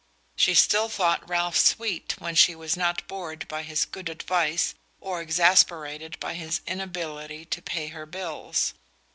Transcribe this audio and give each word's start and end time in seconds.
She 0.35 0.55
still 0.55 0.89
thought 0.89 1.29
Ralph 1.29 1.55
"sweet" 1.55 2.15
when 2.17 2.33
she 2.33 2.55
was 2.55 2.75
not 2.75 3.07
bored 3.07 3.47
by 3.47 3.61
his 3.61 3.85
good 3.85 4.09
advice 4.09 4.73
or 4.99 5.21
exasperated 5.21 6.19
by 6.19 6.33
his 6.33 6.61
inability 6.65 7.45
to 7.45 7.61
pay 7.61 7.89
her 7.89 8.07
bills. 8.07 8.73